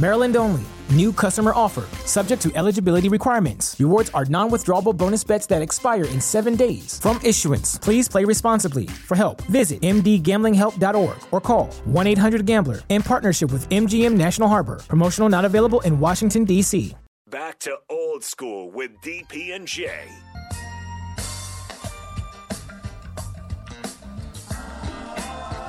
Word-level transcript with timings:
Maryland 0.00 0.36
only. 0.36 0.62
New 0.90 1.12
customer 1.12 1.52
offer. 1.54 1.84
Subject 2.06 2.40
to 2.42 2.50
eligibility 2.54 3.08
requirements. 3.08 3.78
Rewards 3.78 4.10
are 4.10 4.24
non 4.24 4.50
withdrawable 4.50 4.96
bonus 4.96 5.22
bets 5.24 5.46
that 5.46 5.60
expire 5.60 6.04
in 6.04 6.20
seven 6.20 6.56
days. 6.56 6.98
From 7.00 7.20
issuance, 7.22 7.78
please 7.78 8.08
play 8.08 8.24
responsibly. 8.24 8.86
For 8.86 9.16
help, 9.16 9.42
visit 9.42 9.80
mdgamblinghelp.org 9.82 11.18
or 11.30 11.40
call 11.40 11.66
1 11.84 12.06
800 12.06 12.46
Gambler 12.46 12.80
in 12.88 13.02
partnership 13.02 13.52
with 13.52 13.68
MGM 13.68 14.14
National 14.14 14.48
Harbor. 14.48 14.80
Promotional 14.88 15.28
not 15.28 15.44
available 15.44 15.80
in 15.80 16.00
Washington, 16.00 16.44
D.C. 16.44 16.94
Back 17.30 17.58
to 17.58 17.76
old 17.90 18.24
school 18.24 18.70
with 18.70 18.90
DP 19.02 19.54
and 19.54 19.68
J. 19.68 20.08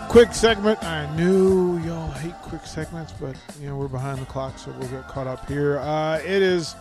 Quick 0.09 0.33
segment. 0.33 0.83
I 0.83 1.05
knew 1.15 1.77
y'all 1.85 2.09
hate 2.09 2.33
quick 2.41 2.65
segments, 2.65 3.11
but 3.11 3.35
you 3.61 3.69
know 3.69 3.77
we're 3.77 3.87
behind 3.87 4.19
the 4.19 4.25
clock, 4.25 4.57
so 4.57 4.71
we'll 4.71 4.89
get 4.89 5.07
caught 5.07 5.27
up 5.27 5.47
here. 5.47 5.77
Uh, 5.77 6.17
it 6.17 6.41
is 6.41 6.75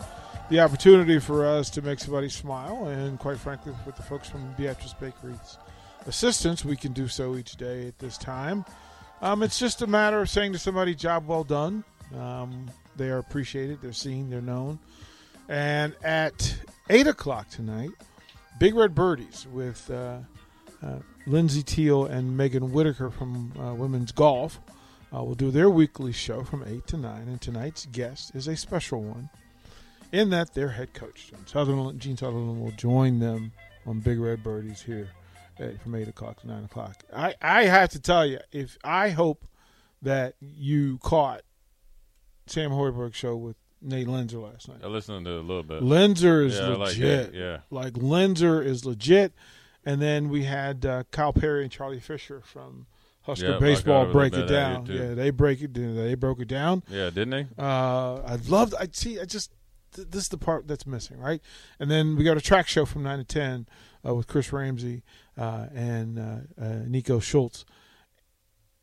the 0.48 0.60
opportunity 0.60 1.18
for 1.18 1.44
us 1.44 1.68
to 1.70 1.82
make 1.82 1.98
somebody 1.98 2.30
smile, 2.30 2.86
and 2.86 3.18
quite 3.18 3.36
frankly, 3.36 3.74
with 3.84 3.96
the 3.96 4.02
folks 4.02 4.30
from 4.30 4.50
Beatrice 4.54 4.94
Bakery's 4.94 5.58
assistance, 6.06 6.64
we 6.64 6.74
can 6.74 6.94
do 6.94 7.06
so 7.06 7.36
each 7.36 7.56
day 7.56 7.86
at 7.86 7.98
this 7.98 8.16
time. 8.16 8.64
Um, 9.20 9.42
it's 9.42 9.58
just 9.58 9.82
a 9.82 9.86
matter 9.86 10.22
of 10.22 10.30
saying 10.30 10.54
to 10.54 10.58
somebody, 10.58 10.94
"Job 10.94 11.26
well 11.26 11.44
done." 11.44 11.84
Um, 12.18 12.70
they 12.96 13.10
are 13.10 13.18
appreciated. 13.18 13.82
They're 13.82 13.92
seen. 13.92 14.30
They're 14.30 14.40
known. 14.40 14.78
And 15.50 15.94
at 16.02 16.56
eight 16.88 17.06
o'clock 17.06 17.50
tonight, 17.50 17.90
Big 18.58 18.74
Red 18.74 18.94
Birdies 18.94 19.46
with. 19.52 19.90
Uh, 19.90 20.20
uh, 20.82 20.98
Lindsay 21.26 21.62
Teal 21.62 22.04
and 22.06 22.36
Megan 22.36 22.72
Whitaker 22.72 23.10
from 23.10 23.52
uh, 23.58 23.74
Women's 23.74 24.12
Golf 24.12 24.60
uh, 25.14 25.22
will 25.22 25.34
do 25.34 25.50
their 25.50 25.70
weekly 25.70 26.12
show 26.12 26.44
from 26.44 26.64
8 26.66 26.86
to 26.88 26.96
9. 26.96 27.22
And 27.28 27.40
tonight's 27.40 27.86
guest 27.86 28.34
is 28.34 28.46
a 28.48 28.56
special 28.56 29.02
one 29.02 29.30
in 30.12 30.30
that 30.30 30.54
their 30.54 30.68
head 30.68 30.94
coach, 30.94 31.28
Gene 31.30 31.46
Sutherland, 31.46 32.00
Gene 32.00 32.16
Sutherland 32.16 32.60
will 32.62 32.72
join 32.72 33.18
them 33.18 33.52
on 33.86 34.00
Big 34.00 34.18
Red 34.18 34.42
Birdies 34.42 34.80
here 34.82 35.08
at, 35.58 35.80
from 35.82 35.94
8 35.94 36.08
o'clock 36.08 36.40
to 36.40 36.46
9 36.46 36.64
o'clock. 36.64 37.02
I, 37.14 37.34
I 37.42 37.64
have 37.64 37.90
to 37.90 38.00
tell 38.00 38.24
you, 38.24 38.38
if 38.52 38.78
I 38.84 39.10
hope 39.10 39.46
that 40.02 40.34
you 40.40 40.98
caught 40.98 41.42
Sam 42.46 42.70
Hoiberg's 42.70 43.16
show 43.16 43.36
with 43.36 43.56
Nate 43.80 44.06
Lenzer 44.08 44.42
last 44.42 44.68
night. 44.68 44.78
I 44.82 44.86
listened 44.88 45.24
to 45.26 45.32
it 45.32 45.38
a 45.38 45.42
little 45.42 45.62
bit. 45.62 45.82
Lenzer 45.82 46.46
is 46.46 46.56
Yeah, 46.56 46.64
I 46.64 46.68
like 46.68 46.78
legit. 46.78 47.34
yeah. 47.34 47.58
Like 47.70 47.92
Lenzer 47.94 48.64
is 48.64 48.84
legit. 48.84 49.32
And 49.88 50.02
then 50.02 50.28
we 50.28 50.44
had 50.44 50.84
uh, 50.84 51.04
Kyle 51.10 51.32
Perry 51.32 51.62
and 51.62 51.72
Charlie 51.72 51.98
Fisher 52.00 52.42
from 52.44 52.86
Husker 53.22 53.52
Yeah, 53.52 53.58
Baseball 53.58 54.12
break 54.12 54.34
it 54.34 54.46
down. 54.46 54.84
that 54.84 54.92
here, 54.92 55.02
too. 55.02 55.08
Yeah, 55.08 55.14
they 55.14 55.30
break 55.30 55.62
it. 55.62 55.72
They 55.72 56.14
broke 56.14 56.40
it 56.40 56.48
down. 56.48 56.82
Yeah, 56.90 57.08
didn't 57.08 57.30
they? 57.30 57.46
Uh, 57.58 58.16
I 58.16 58.36
loved. 58.48 58.74
I 58.78 58.88
see. 58.92 59.18
I 59.18 59.24
just 59.24 59.50
th- 59.94 60.08
this 60.10 60.24
is 60.24 60.28
the 60.28 60.36
part 60.36 60.68
that's 60.68 60.86
missing, 60.86 61.18
right? 61.18 61.40
And 61.80 61.90
then 61.90 62.16
we 62.16 62.24
got 62.24 62.36
a 62.36 62.40
track 62.42 62.68
show 62.68 62.84
from 62.84 63.02
nine 63.02 63.16
to 63.18 63.24
ten 63.24 63.66
uh, 64.06 64.14
with 64.14 64.26
Chris 64.26 64.52
Ramsey 64.52 65.04
uh, 65.38 65.68
and 65.74 66.18
uh, 66.18 66.62
uh, 66.62 66.68
Nico 66.86 67.18
Schultz. 67.18 67.64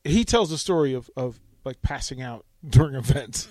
He 0.03 0.25
tells 0.25 0.49
the 0.49 0.57
story 0.57 0.93
of 0.95 1.09
of 1.15 1.39
like 1.63 1.83
passing 1.83 2.19
out 2.19 2.45
during 2.67 2.95
events. 2.95 3.47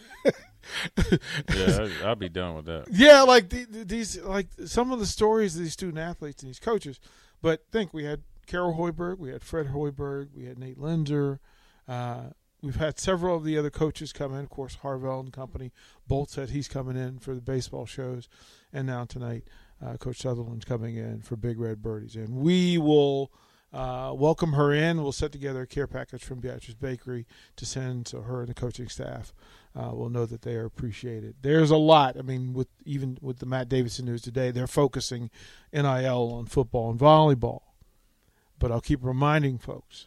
Yeah, 1.54 1.88
I'll 2.04 2.14
be 2.16 2.28
done 2.28 2.54
with 2.56 2.64
that. 2.66 2.86
Yeah, 2.90 3.22
like 3.22 3.48
the, 3.50 3.64
the- 3.64 3.84
these, 3.84 4.20
like 4.22 4.48
some 4.66 4.90
of 4.92 4.98
the 4.98 5.06
stories 5.06 5.54
of 5.56 5.62
these 5.62 5.72
student 5.72 5.98
athletes 5.98 6.42
and 6.42 6.50
these 6.50 6.58
coaches. 6.58 6.98
But 7.44 7.66
think 7.70 7.92
we 7.92 8.04
had 8.04 8.22
Carol 8.46 8.72
Hoiberg, 8.72 9.18
we 9.18 9.28
had 9.28 9.42
Fred 9.42 9.66
Hoiberg, 9.66 10.28
we 10.34 10.46
had 10.46 10.58
Nate 10.58 10.78
Linder. 10.78 11.40
Uh, 11.86 12.30
we've 12.62 12.76
had 12.76 12.98
several 12.98 13.36
of 13.36 13.44
the 13.44 13.58
other 13.58 13.68
coaches 13.68 14.14
come 14.14 14.32
in. 14.32 14.40
Of 14.40 14.48
course, 14.48 14.78
Harvell 14.82 15.20
and 15.20 15.30
company. 15.30 15.70
Bolt 16.08 16.30
said 16.30 16.48
he's 16.48 16.68
coming 16.68 16.96
in 16.96 17.18
for 17.18 17.34
the 17.34 17.42
baseball 17.42 17.84
shows, 17.84 18.30
and 18.72 18.86
now 18.86 19.04
tonight, 19.04 19.44
uh, 19.84 19.98
Coach 19.98 20.22
Sutherland's 20.22 20.64
coming 20.64 20.96
in 20.96 21.20
for 21.20 21.36
Big 21.36 21.60
Red 21.60 21.82
Birdies, 21.82 22.16
and 22.16 22.34
we 22.34 22.78
will. 22.78 23.30
Uh, 23.74 24.14
welcome 24.16 24.52
her 24.52 24.72
in. 24.72 25.02
We'll 25.02 25.10
set 25.10 25.32
together 25.32 25.62
a 25.62 25.66
care 25.66 25.88
package 25.88 26.22
from 26.22 26.38
Beatrice 26.38 26.76
Bakery 26.76 27.26
to 27.56 27.66
send 27.66 28.06
to 28.06 28.22
her 28.22 28.42
and 28.42 28.48
the 28.48 28.54
coaching 28.54 28.88
staff 28.88 29.34
uh, 29.76 29.90
will 29.92 30.08
know 30.08 30.26
that 30.26 30.42
they 30.42 30.54
are 30.54 30.64
appreciated. 30.64 31.34
There's 31.42 31.70
a 31.70 31.76
lot. 31.76 32.16
I 32.16 32.22
mean, 32.22 32.52
with 32.52 32.68
even 32.84 33.18
with 33.20 33.38
the 33.38 33.46
Matt 33.46 33.68
Davidson 33.68 34.06
news 34.06 34.22
today, 34.22 34.50
they're 34.50 34.66
focusing 34.66 35.30
NIL 35.72 36.32
on 36.32 36.46
football 36.46 36.90
and 36.90 36.98
volleyball. 36.98 37.62
But 38.58 38.70
I'll 38.70 38.80
keep 38.80 39.00
reminding 39.02 39.58
folks. 39.58 40.06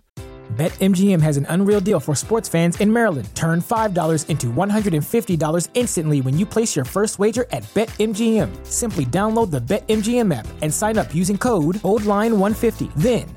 BetMGM 0.53 1.21
has 1.21 1.35
an 1.35 1.45
unreal 1.49 1.81
deal 1.81 1.99
for 1.99 2.15
sports 2.15 2.47
fans 2.47 2.79
in 2.79 2.91
Maryland. 2.91 3.29
Turn 3.35 3.59
$5 3.59 4.29
into 4.29 4.47
$150 4.47 5.69
instantly 5.73 6.21
when 6.21 6.37
you 6.37 6.45
place 6.45 6.73
your 6.73 6.85
first 6.85 7.19
wager 7.19 7.45
at 7.51 7.63
BetMGM. 7.75 8.65
Simply 8.65 9.05
download 9.05 9.51
the 9.51 9.59
BetMGM 9.59 10.33
app 10.33 10.47
and 10.61 10.73
sign 10.73 10.97
up 10.97 11.13
using 11.13 11.37
code 11.37 11.75
OldLine150. 11.83 12.93
Then, 12.95 13.36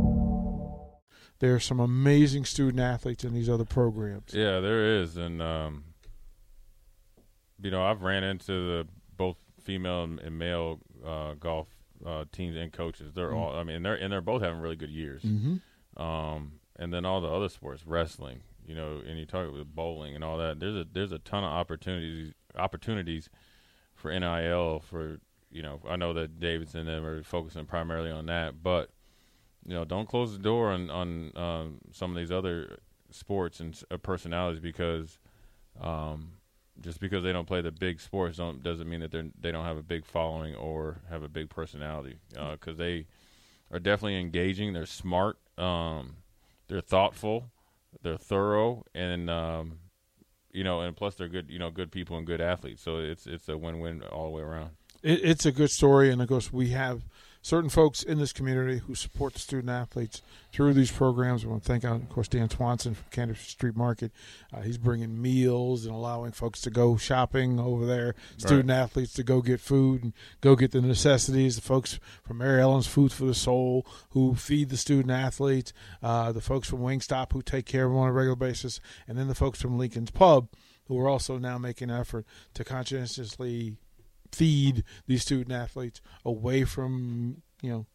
There 1.41 1.55
are 1.55 1.59
some 1.59 1.79
amazing 1.79 2.45
student 2.45 2.79
athletes 2.79 3.23
in 3.23 3.33
these 3.33 3.49
other 3.49 3.65
programs. 3.65 4.31
Yeah, 4.31 4.59
there 4.59 5.01
is, 5.01 5.17
and 5.17 5.41
um, 5.41 5.83
you 7.61 7.71
know, 7.71 7.83
I've 7.83 8.03
ran 8.03 8.23
into 8.23 8.51
the 8.51 8.87
both 9.17 9.37
female 9.59 10.03
and 10.03 10.37
male 10.37 10.79
uh, 11.05 11.33
golf 11.33 11.67
uh, 12.05 12.25
teams 12.31 12.55
and 12.55 12.71
coaches. 12.71 13.13
They're 13.13 13.31
Mm. 13.31 13.37
all, 13.37 13.55
I 13.57 13.63
mean, 13.63 13.81
they're 13.81 13.95
and 13.95 14.13
they're 14.13 14.21
both 14.21 14.43
having 14.43 14.59
really 14.59 14.75
good 14.75 14.91
years. 14.91 15.23
Mm-hmm. 15.23 16.01
Um, 16.01 16.59
and 16.77 16.93
then 16.93 17.05
all 17.05 17.21
the 17.21 17.27
other 17.27 17.49
sports, 17.49 17.87
wrestling, 17.87 18.41
you 18.67 18.75
know, 18.75 19.01
and 19.05 19.17
you 19.19 19.25
talk 19.25 19.49
about 19.49 19.65
bowling 19.75 20.13
and 20.13 20.23
all 20.23 20.37
that. 20.37 20.59
There's 20.59 20.75
a 20.75 20.85
there's 20.93 21.11
a 21.11 21.19
ton 21.19 21.43
of 21.43 21.49
opportunities 21.49 22.33
opportunities 22.55 23.29
for 23.95 24.11
NIL 24.17 24.79
for 24.79 25.19
you 25.49 25.63
know 25.63 25.81
I 25.89 25.95
know 25.95 26.13
that 26.13 26.39
Davidson 26.39 26.81
and 26.81 26.89
them 26.89 27.05
are 27.05 27.23
focusing 27.23 27.65
primarily 27.65 28.11
on 28.11 28.27
that, 28.27 28.61
but 28.61 28.91
you 29.65 29.73
know 29.73 29.85
don't 29.85 30.07
close 30.07 30.33
the 30.33 30.39
door 30.39 30.71
on 30.71 30.89
on 30.89 31.31
um, 31.35 31.77
some 31.91 32.11
of 32.11 32.17
these 32.17 32.31
other 32.31 32.79
sports 33.11 33.59
and 33.59 33.81
uh, 33.91 33.97
personalities 33.97 34.59
because 34.61 35.19
um, 35.79 36.33
just 36.81 36.99
because 36.99 37.23
they 37.23 37.31
don't 37.31 37.47
play 37.47 37.61
the 37.61 37.71
big 37.71 37.99
sports 37.99 38.37
don't 38.37 38.63
doesn't 38.63 38.89
mean 38.89 39.01
that 39.01 39.11
they 39.11 39.29
they 39.39 39.51
don't 39.51 39.65
have 39.65 39.77
a 39.77 39.83
big 39.83 40.05
following 40.05 40.55
or 40.55 41.01
have 41.09 41.23
a 41.23 41.29
big 41.29 41.49
personality 41.49 42.17
because 42.29 42.75
uh, 42.75 42.83
they 42.83 43.05
are 43.71 43.79
definitely 43.79 44.19
engaging. 44.19 44.73
They're 44.73 44.85
smart. 44.85 45.37
Um, 45.57 46.17
they're 46.67 46.81
thoughtful. 46.81 47.51
They're 48.01 48.17
thorough, 48.17 48.83
and 48.93 49.29
um, 49.29 49.79
you 50.51 50.63
know, 50.63 50.81
and 50.81 50.95
plus 50.95 51.15
they're 51.15 51.27
good. 51.27 51.49
You 51.49 51.59
know, 51.59 51.69
good 51.69 51.91
people 51.91 52.17
and 52.17 52.25
good 52.25 52.41
athletes. 52.41 52.81
So 52.81 52.97
it's 52.97 53.27
it's 53.27 53.49
a 53.49 53.57
win 53.57 53.79
win 53.79 54.01
all 54.03 54.25
the 54.25 54.31
way 54.31 54.41
around. 54.41 54.71
It, 55.03 55.21
it's 55.23 55.45
a 55.45 55.51
good 55.51 55.69
story, 55.69 56.11
and 56.11 56.21
of 56.21 56.29
course 56.29 56.53
we 56.53 56.69
have 56.69 57.03
certain 57.41 57.69
folks 57.69 58.03
in 58.03 58.19
this 58.19 58.33
community 58.33 58.79
who 58.79 58.95
support 58.95 59.33
the 59.33 59.39
student 59.39 59.69
athletes 59.69 60.21
through 60.51 60.73
these 60.73 60.91
programs. 60.91 61.43
I 61.43 61.47
want 61.47 61.63
to 61.63 61.67
thank, 61.67 61.83
of 61.83 62.07
course, 62.09 62.27
Dan 62.27 62.49
Swanson 62.49 62.93
from 62.93 63.05
Candace 63.09 63.41
Street 63.41 63.75
Market. 63.75 64.11
Uh, 64.53 64.61
he's 64.61 64.77
bringing 64.77 65.21
meals 65.21 65.85
and 65.85 65.93
allowing 65.93 66.31
folks 66.31 66.61
to 66.61 66.69
go 66.69 66.97
shopping 66.97 67.59
over 67.59 67.85
there, 67.85 68.15
student 68.37 68.69
right. 68.69 68.77
athletes 68.77 69.13
to 69.13 69.23
go 69.23 69.41
get 69.41 69.59
food 69.59 70.03
and 70.03 70.13
go 70.41 70.55
get 70.55 70.71
the 70.71 70.81
necessities. 70.81 71.55
The 71.55 71.61
folks 71.61 71.99
from 72.23 72.37
Mary 72.37 72.61
Ellen's 72.61 72.87
Food 72.87 73.11
for 73.11 73.25
the 73.25 73.33
Soul 73.33 73.85
who 74.09 74.35
feed 74.35 74.69
the 74.69 74.77
student 74.77 75.11
athletes, 75.11 75.73
uh, 76.03 76.31
the 76.31 76.41
folks 76.41 76.69
from 76.69 76.79
Wingstop 76.79 77.33
who 77.33 77.41
take 77.41 77.65
care 77.65 77.85
of 77.85 77.91
them 77.91 77.99
on 77.99 78.09
a 78.09 78.13
regular 78.13 78.35
basis, 78.35 78.79
and 79.07 79.17
then 79.17 79.27
the 79.27 79.35
folks 79.35 79.61
from 79.61 79.77
Lincoln's 79.77 80.11
Pub 80.11 80.49
who 80.85 80.99
are 80.99 81.07
also 81.07 81.37
now 81.37 81.57
making 81.57 81.89
an 81.89 81.97
effort 81.97 82.25
to 82.53 82.65
conscientiously 82.65 83.77
feed 84.31 84.83
these 85.07 85.21
student 85.21 85.51
athletes 85.51 86.01
away 86.25 86.63
from 86.63 87.41
you 87.61 87.71
know 87.71 87.85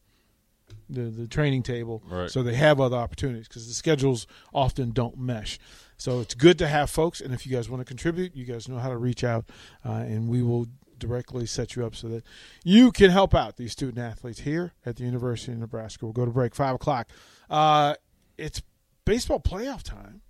the 0.88 1.02
the 1.02 1.26
training 1.26 1.62
table, 1.62 2.02
right. 2.08 2.30
so 2.30 2.42
they 2.42 2.54
have 2.54 2.80
other 2.80 2.96
opportunities 2.96 3.48
because 3.48 3.66
the 3.66 3.74
schedules 3.74 4.26
often 4.52 4.90
don't 4.90 5.18
mesh. 5.18 5.58
So 5.96 6.20
it's 6.20 6.34
good 6.34 6.58
to 6.58 6.68
have 6.68 6.90
folks, 6.90 7.20
and 7.20 7.32
if 7.32 7.46
you 7.46 7.52
guys 7.54 7.70
want 7.70 7.80
to 7.80 7.84
contribute, 7.84 8.36
you 8.36 8.44
guys 8.44 8.68
know 8.68 8.78
how 8.78 8.90
to 8.90 8.96
reach 8.96 9.24
out, 9.24 9.46
uh, 9.84 9.92
and 9.92 10.28
we 10.28 10.42
will 10.42 10.66
directly 10.98 11.46
set 11.46 11.76
you 11.76 11.84
up 11.84 11.94
so 11.94 12.08
that 12.08 12.24
you 12.64 12.90
can 12.90 13.10
help 13.10 13.34
out 13.34 13.56
these 13.56 13.72
student 13.72 13.98
athletes 13.98 14.40
here 14.40 14.72
at 14.84 14.96
the 14.96 15.04
University 15.04 15.52
of 15.52 15.58
Nebraska. 15.58 16.04
We'll 16.04 16.12
go 16.12 16.24
to 16.24 16.30
break 16.30 16.54
five 16.54 16.74
o'clock. 16.74 17.08
Uh, 17.50 17.94
it's 18.38 18.62
baseball 19.04 19.40
playoff 19.40 19.82
time, 19.82 20.22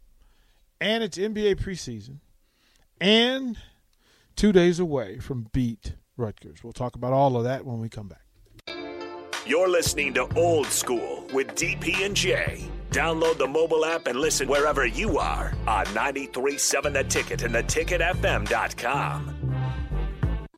and 0.80 1.02
it's 1.02 1.18
NBA 1.18 1.56
preseason, 1.56 2.18
and 3.00 3.58
two 4.36 4.52
days 4.52 4.78
away 4.78 5.18
from 5.18 5.48
beat 5.52 5.94
Rutgers. 6.16 6.62
We'll 6.62 6.72
talk 6.72 6.94
about 6.94 7.12
all 7.12 7.36
of 7.36 7.44
that 7.44 7.64
when 7.64 7.80
we 7.80 7.88
come 7.88 8.08
back. 8.08 8.20
You're 9.46 9.68
listening 9.68 10.12
to 10.14 10.26
Old 10.34 10.66
School 10.66 11.24
with 11.32 11.48
DP 11.54 12.04
and 12.04 12.16
J. 12.16 12.68
Download 12.90 13.38
the 13.38 13.46
mobile 13.46 13.84
app 13.84 14.06
and 14.06 14.18
listen 14.18 14.48
wherever 14.48 14.86
you 14.86 15.18
are 15.18 15.54
on 15.68 15.84
937 15.94 16.92
The 16.92 17.04
Ticket 17.04 17.42
and 17.42 17.54
the 17.54 17.62
theticketfm.com. 17.62 19.35